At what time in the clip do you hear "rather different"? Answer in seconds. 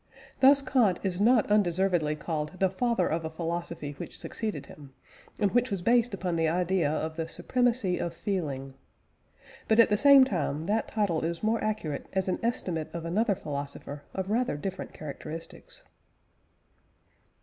14.31-14.91